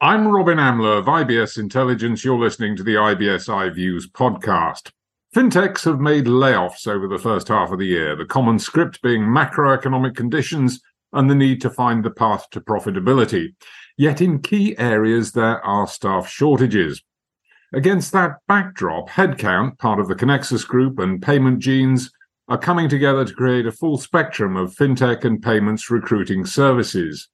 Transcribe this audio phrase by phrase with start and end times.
[0.00, 2.24] I'm Robin Amlôt of IBS Intelligence.
[2.24, 4.92] You're listening to the IBS iViews podcast.
[5.34, 9.22] Fintechs have made layoffs over the first half of the year, the common script being
[9.22, 10.80] macroeconomic conditions
[11.14, 13.56] and the need to find the path to profitability.
[13.96, 17.02] Yet in key areas, there are staff shortages.
[17.72, 22.12] Against that backdrop, Headcount, part of the Conexus Group, and Payment Genes
[22.46, 27.28] are coming together to create a full spectrum of fintech and payments recruiting services.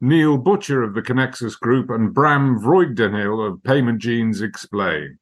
[0.00, 5.18] Neill Butcher of the Conexus Group and Bram Vreugdenhil of Payment Genes explain.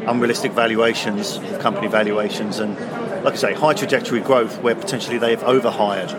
[0.06, 2.76] unrealistic valuations, company valuations, and
[3.26, 6.10] like I say, high trajectory growth where potentially they've overhired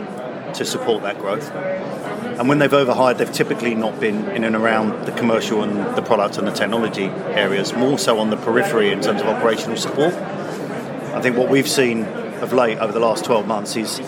[0.54, 1.50] to support that growth.
[1.52, 6.02] And when they've overhired, they've typically not been in and around the commercial and the
[6.02, 10.14] product and the technology areas, more so on the periphery in terms of operational support.
[10.14, 12.04] I think what we've seen
[12.44, 14.02] of late over the last 12 months is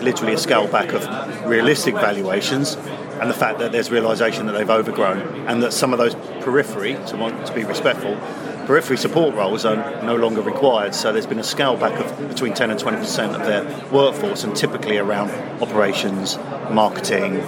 [0.00, 1.06] literally a scale back of
[1.46, 2.76] realistic valuations
[3.20, 6.94] and the fact that there's realization that they've overgrown and that some of those periphery,
[7.08, 8.16] to want to be respectful,
[8.66, 10.94] periphery support roles are no longer required.
[10.94, 14.54] So there's been a scale back of between 10 and 20% of their workforce, and
[14.56, 15.30] typically around
[15.62, 16.36] operations,
[16.70, 17.40] marketing,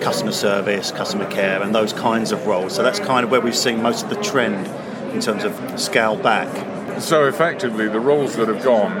[0.00, 2.74] customer service, customer care, and those kinds of roles.
[2.74, 4.66] So that's kind of where we've seen most of the trend
[5.12, 7.00] in terms of scale back.
[7.00, 8.94] So effectively, the roles that have gone,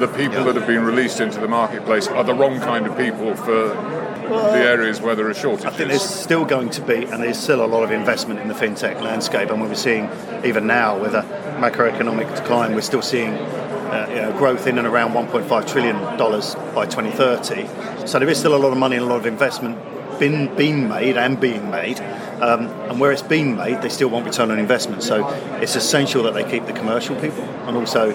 [0.00, 0.44] the people yeah.
[0.44, 4.58] that have been released into the marketplace are the wrong kind of people for the
[4.58, 5.66] areas where there are shortages?
[5.66, 8.48] I think there's still going to be, and there's still a lot of investment in
[8.48, 9.50] the fintech landscape.
[9.50, 10.08] And we're seeing,
[10.44, 11.22] even now, with a
[11.58, 16.54] macroeconomic decline, we're still seeing uh, you know, growth in and around 1.5 trillion dollars
[16.74, 18.06] by 2030.
[18.06, 19.78] So there is still a lot of money and a lot of investment
[20.18, 22.00] been being made and being made.
[22.40, 25.02] Um, and where it's being made, they still want return on investment.
[25.02, 25.28] So
[25.60, 28.10] it's essential that they keep the commercial people and also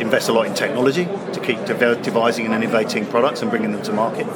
[0.00, 3.92] invest a lot in technology to keep devising and innovating products and bringing them to
[3.92, 4.26] market.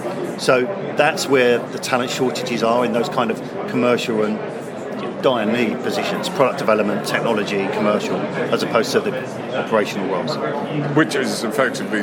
[0.40, 0.62] So
[0.96, 4.38] that's where the talent shortages are in those kind of commercial and
[5.22, 10.36] dire need positions, product development, technology, commercial, as opposed to the operational roles.
[10.96, 12.02] Which is effectively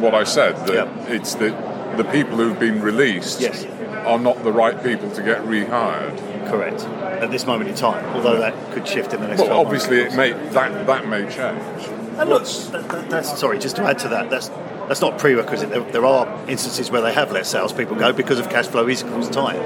[0.00, 3.64] what I said, that it's that the people who've been released yes.
[4.06, 6.18] are not the right people to get rehired.
[6.48, 6.82] Correct.
[6.84, 9.40] At this moment in time, although that could shift in the next.
[9.40, 11.88] Well, obviously, it may that that may change.
[12.18, 13.58] And look, that, that, that's sorry.
[13.58, 14.48] Just to add to that, that's
[14.88, 15.70] that's not prerequisite.
[15.70, 19.30] There, there, are instances where they have let salespeople go because of cash flow equals
[19.30, 19.60] time,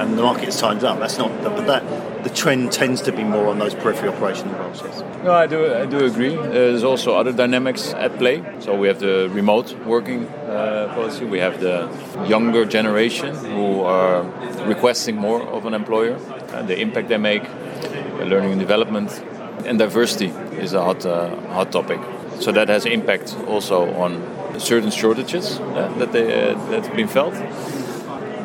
[0.00, 0.98] and the market is timed up.
[0.98, 4.82] That's not, but that the trend tends to be more on those periphery operational roles.
[4.82, 5.02] Yes.
[5.24, 5.74] No, I do.
[5.74, 6.36] I do agree.
[6.36, 8.44] There's also other dynamics at play.
[8.60, 11.24] So we have the remote working uh, policy.
[11.24, 11.88] We have the
[12.26, 14.22] younger generation who are
[14.66, 16.18] requesting more of an employer,
[16.66, 17.42] the impact they make,
[18.18, 19.22] learning and development,
[19.66, 22.00] and diversity is a hot uh, hot topic.
[22.40, 24.22] So that has impact also on
[24.58, 27.34] certain shortages uh, that they uh, that have been felt.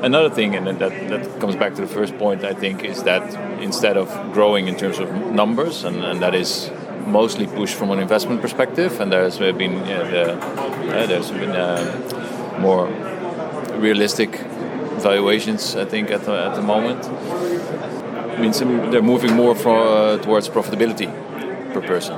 [0.04, 3.24] Another thing, and that that comes back to the first point, I think, is that
[3.62, 6.70] instead of growing in terms of numbers, and, and that is
[7.08, 11.52] mostly pushed from an investment perspective, and there's been the, uh, there's been
[12.62, 12.88] more
[13.80, 14.40] realistic
[15.02, 17.06] valuations, I think, at the, at the moment.
[17.06, 18.52] I mean,
[18.92, 21.10] they're moving more for, uh, towards profitability
[21.76, 22.18] per person.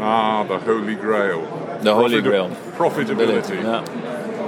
[0.00, 1.42] Ah, the holy grail.
[1.82, 2.50] The holy grail.
[2.76, 3.62] Profitability.
[3.62, 3.82] Yeah.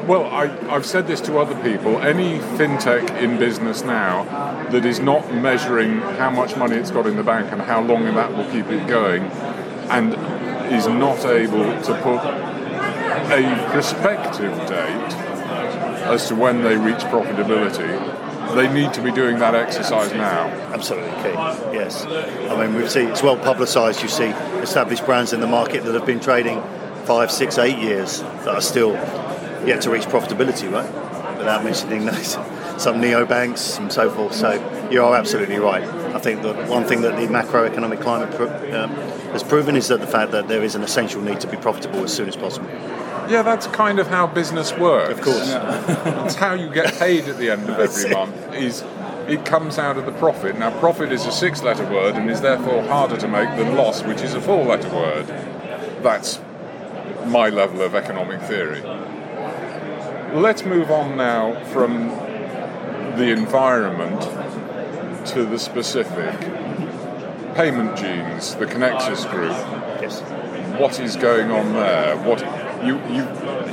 [0.06, 1.98] Well, I, have said this to other people.
[1.98, 4.24] Any fintech in business now
[4.70, 8.04] that is not measuring how much money it's got in the bank and how long
[8.04, 9.22] that will keep it going,
[9.90, 10.14] and
[10.72, 12.22] is not able to put
[13.32, 15.12] a prospective date
[16.06, 17.90] as to when they reach profitability,
[18.54, 20.46] they need to be doing that exercise now.
[20.72, 21.34] Absolutely key.
[21.74, 24.02] Yes, I mean we've seen it's well publicised.
[24.02, 24.28] You see
[24.62, 26.62] established brands in the market that have been trading
[27.04, 28.92] five, six, eight years that are still
[29.66, 31.38] yet to reach profitability, right?
[31.38, 32.32] Without mentioning those,
[32.78, 34.34] some neobanks and so forth.
[34.34, 35.84] So you are absolutely right.
[36.14, 38.34] I think that one thing that the macroeconomic climate
[38.74, 38.90] um,
[39.32, 42.02] has proven is that the fact that there is an essential need to be profitable
[42.02, 42.68] as soon as possible.
[43.28, 45.10] Yeah, that's kind of how business works.
[45.10, 45.52] Of course.
[46.24, 48.54] It's how you get paid at the end of every month.
[48.54, 48.82] Is
[49.28, 50.58] it comes out of the profit.
[50.58, 54.22] Now, profit is a six-letter word and is therefore harder to make than loss, which
[54.22, 55.26] is a four-letter word.
[56.02, 56.40] That's
[57.26, 58.82] my level of economic theory.
[60.32, 62.08] Let's move on now from
[63.16, 64.22] the environment
[65.28, 66.38] to the specific.
[67.56, 69.50] Payment genes, the Conexus group.
[70.00, 70.20] Yes.
[70.78, 72.16] What is going on there?
[72.18, 72.42] What
[72.84, 73.22] you you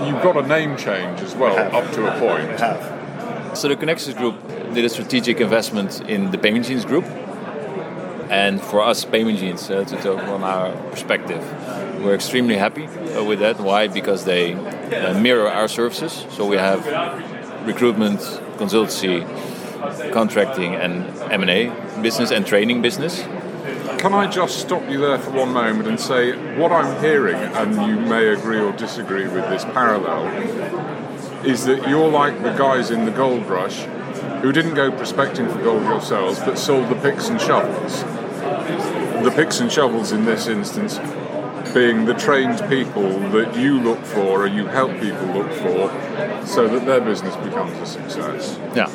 [0.05, 1.73] you've got a name change as well have.
[1.73, 2.59] up to a point.
[2.59, 3.57] Have.
[3.57, 4.35] So the Conexus Group
[4.73, 7.05] did a strategic investment in the Payment Genes Group.
[8.29, 11.43] And for us, Payment Genes, uh, to talk from our perspective,
[12.03, 13.59] we're extremely happy uh, with that.
[13.59, 13.87] Why?
[13.87, 16.25] Because they uh, mirror our services.
[16.31, 16.83] So we have
[17.67, 18.19] recruitment,
[18.57, 19.21] consultancy,
[20.11, 21.69] contracting, and M&A
[22.01, 23.23] business and training business.
[24.03, 27.73] Can I just stop you there for one moment and say what I'm hearing, and
[27.87, 30.27] you may agree or disagree with this parallel,
[31.45, 33.83] is that you're like the guys in the gold rush
[34.41, 38.01] who didn't go prospecting for gold yourselves but sold the picks and shovels.
[39.23, 40.99] The picks and shovels in this instance
[41.73, 46.67] being the trained people that you look for or you help people look for so
[46.67, 48.59] that their business becomes a success.
[48.75, 48.89] Yeah,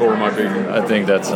[0.00, 1.30] Or am I being I think that's.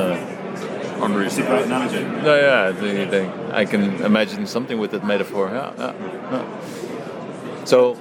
[1.01, 1.63] Uh, unreasonable?
[1.65, 2.03] analogy.
[2.03, 5.49] No, yeah, they, I can imagine something with that metaphor.
[5.49, 5.95] Yeah, yeah,
[6.33, 7.65] yeah.
[7.65, 7.97] So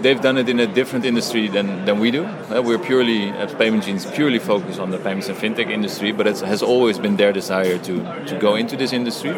[0.00, 2.24] they've done it in a different industry than, than we do.
[2.24, 6.26] Uh, we're purely at Payment Genes purely focused on the payments and fintech industry, but
[6.26, 9.34] it has always been their desire to to go into this industry.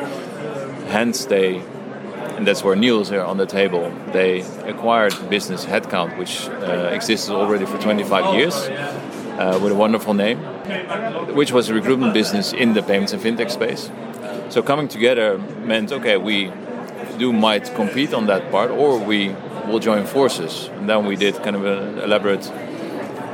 [0.88, 1.62] Hence, they.
[2.36, 3.92] And that's where Neill's here on the table.
[4.12, 10.14] They acquired business Headcount, which uh, existed already for 25 years, uh, with a wonderful
[10.14, 10.38] name,
[11.34, 13.90] which was a recruitment business in the payments and fintech space.
[14.50, 16.52] So coming together meant okay, we
[17.18, 19.34] do might compete on that part, or we
[19.66, 20.68] will join forces.
[20.74, 22.50] And then we did kind of an elaborate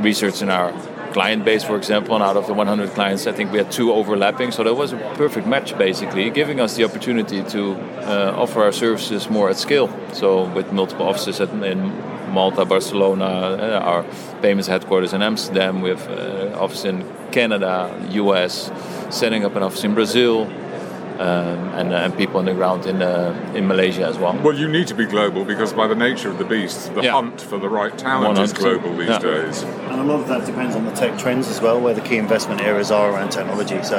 [0.00, 0.72] research in our
[1.12, 3.92] client base, for example, and out of the 100 clients, I think we had two
[3.92, 4.50] overlapping.
[4.50, 8.72] So that was a perfect match, basically, giving us the opportunity to uh, offer our
[8.72, 9.88] services more at scale.
[10.12, 11.80] So with multiple offices at, in
[12.32, 14.04] Malta, Barcelona, uh, our
[14.42, 17.04] payments headquarters in Amsterdam, we have uh, office in
[17.38, 18.70] Canada, US,
[19.10, 20.42] setting up an office in Brazil,
[21.18, 24.34] um, and, uh, and people on the ground in uh, in Malaysia as well.
[24.42, 27.12] Well, you need to be global because, by the nature of the beast, the Yeah.
[27.12, 28.58] hunt for the right talent is 100%.
[28.64, 29.18] global these Yeah.
[29.32, 29.56] days.
[29.90, 32.18] And a lot of that depends on the tech trends as well, where the key
[32.18, 33.78] investment areas are around technology.
[33.82, 33.98] So,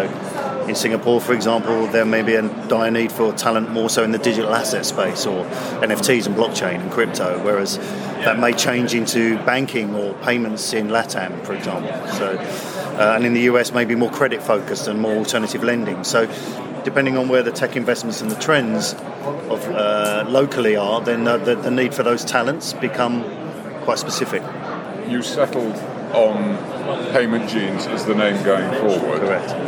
[0.67, 4.11] in Singapore, for example, there may be a dire need for talent more so in
[4.11, 5.45] the digital asset space or
[5.81, 7.79] NFTs and blockchain and crypto, whereas
[8.25, 11.93] that may change into banking or payments in LATAM, for example.
[12.19, 12.27] So,
[12.95, 16.03] uh, and in the US, maybe more credit focused and more alternative lending.
[16.03, 16.27] So,
[16.83, 21.37] depending on where the tech investments and the trends of uh, locally are, then uh,
[21.37, 23.23] the, the need for those talents become
[23.81, 24.43] quite specific.
[25.07, 25.75] You settled
[26.13, 26.57] on
[27.11, 29.19] payment genes as the name going forward.
[29.19, 29.64] Correct.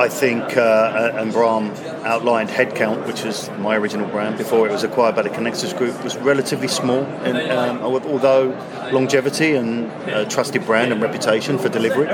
[0.00, 1.72] I think, uh, and Bram
[2.06, 6.02] outlined Headcount, which is my original brand before it was acquired by the Conexus Group,
[6.02, 8.48] was relatively small, and um, although
[8.92, 12.06] longevity and uh, trusted brand and reputation for delivery.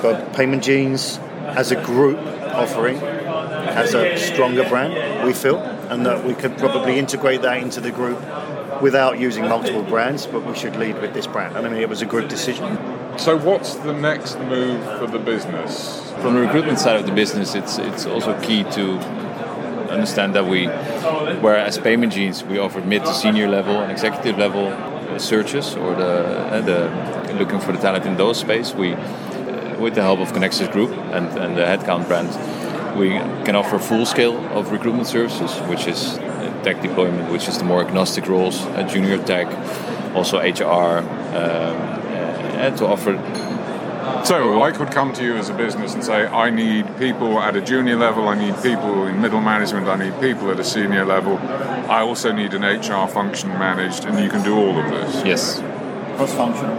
[0.00, 2.16] But Payment Genes, as a group
[2.54, 7.82] offering, has a stronger brand, we feel, and that we could probably integrate that into
[7.82, 8.18] the group
[8.80, 11.58] without using multiple brands, but we should lead with this brand.
[11.58, 12.64] And I mean, it was a group decision.
[13.18, 16.10] So, what's the next move for the business?
[16.22, 18.98] From the recruitment side of the business, it's it's also key to
[19.90, 20.66] understand that we,
[21.40, 24.72] whereas payment genes, we offer mid to senior level and executive level
[25.18, 26.12] searches or the
[26.52, 28.74] uh, the looking for the talent in those space.
[28.74, 32.30] We, uh, with the help of Conexus Group and, and the Headcount brand,
[32.98, 33.10] we
[33.44, 37.64] can offer full scale of recruitment services, which is uh, tech deployment, which is the
[37.64, 39.46] more agnostic roles, junior tech,
[40.14, 40.98] also HR,
[41.36, 42.01] um,
[42.62, 43.12] and to offer
[44.24, 47.56] So, I could come to you as a business and say, I need people at
[47.56, 51.04] a junior level, I need people in middle management, I need people at a senior
[51.04, 55.24] level, I also need an HR function managed, and you can do all of this.
[55.24, 55.60] yes,
[56.16, 56.76] Cross-functional.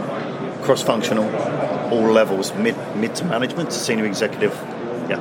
[0.63, 1.25] Cross-functional,
[1.91, 4.53] all levels, mid mid to management to senior executive,
[5.09, 5.19] yeah,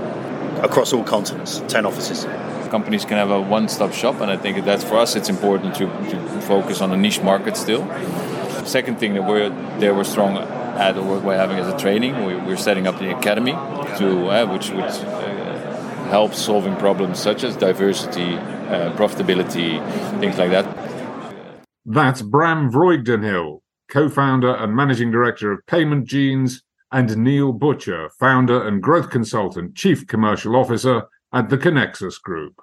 [0.63, 2.25] across all continents, ten offices.
[2.71, 5.17] companies can have a one-stop shop, and I think that's for us.
[5.17, 7.83] It's important to, to focus on a niche market still.
[8.65, 12.37] Second thing that we're they were strong at or we're having as a training, we,
[12.37, 13.53] we're setting up the academy
[13.99, 19.81] to uh, which which uh, helps solving problems such as diversity, uh, profitability,
[20.21, 20.67] things like that.
[21.85, 28.67] That's Bram Vreugdenhil, co founder and managing director of Payment Genes, and Neill Butcher, founder
[28.67, 32.61] and growth consultant, chief commercial officer at the Conexus Group.